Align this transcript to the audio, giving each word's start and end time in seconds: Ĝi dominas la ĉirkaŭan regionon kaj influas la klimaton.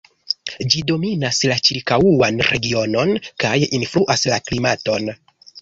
Ĝi 0.75 0.79
dominas 0.91 1.41
la 1.51 1.57
ĉirkaŭan 1.69 2.41
regionon 2.49 3.15
kaj 3.45 3.55
influas 3.81 4.29
la 4.33 4.45
klimaton. 4.49 5.17